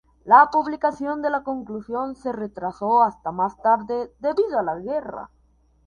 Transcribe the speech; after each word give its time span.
La 0.25 0.49
publicación 0.51 1.21
de 1.21 1.29
la 1.29 1.43
conclusión 1.43 2.15
se 2.15 2.31
retrasó 2.31 3.03
hasta 3.03 3.31
más 3.31 3.61
tarde 3.61 4.11
debido 4.19 4.57
a 4.57 4.63
la 4.63 4.79
guerra. 4.79 5.29